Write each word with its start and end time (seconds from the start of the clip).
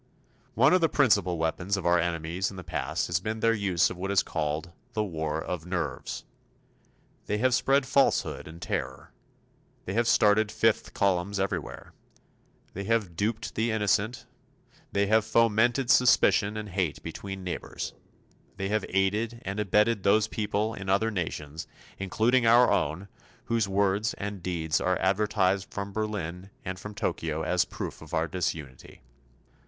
One 0.55 0.73
of 0.73 0.81
the 0.81 0.89
principal 0.89 1.37
weapons 1.37 1.77
of 1.77 1.85
our 1.85 1.99
enemies 1.99 2.49
in 2.49 2.57
the 2.57 2.63
past 2.63 3.05
has 3.05 3.19
been 3.19 3.39
their 3.39 3.53
use 3.53 3.91
of 3.91 3.97
what 3.97 4.09
is 4.09 4.23
called 4.23 4.71
"The 4.93 5.03
War 5.03 5.39
of 5.39 5.67
Nerves." 5.67 6.25
They 7.27 7.37
have 7.37 7.53
spread 7.53 7.85
falsehood 7.85 8.47
and 8.47 8.59
terror; 8.59 9.11
they 9.85 9.93
have 9.93 10.07
started 10.07 10.51
Fifth 10.51 10.95
Columns 10.95 11.39
everywhere; 11.39 11.93
they 12.73 12.85
have 12.85 13.15
duped 13.15 13.53
the 13.53 13.69
innocent; 13.69 14.25
they 14.91 15.05
have 15.05 15.23
fomented 15.23 15.91
suspicion 15.91 16.57
and 16.57 16.69
hate 16.69 17.03
between 17.03 17.43
neighbors; 17.43 17.93
they 18.57 18.69
have 18.69 18.83
aided 18.89 19.39
and 19.45 19.59
abetted 19.59 20.01
those 20.01 20.27
people 20.27 20.73
in 20.73 20.89
other 20.89 21.11
nations 21.11 21.67
including 21.99 22.47
our 22.47 22.71
own 22.71 23.07
whose 23.45 23.67
words 23.69 24.15
and 24.15 24.41
deeds 24.41 24.81
are 24.81 24.97
advertised 24.97 25.71
from 25.71 25.93
Berlin 25.93 26.49
and 26.65 26.79
from 26.79 26.95
Tokyo 26.95 27.43
as 27.43 27.65
proof 27.65 28.01
of 28.01 28.15
our 28.15 28.27
disunity. 28.27 29.03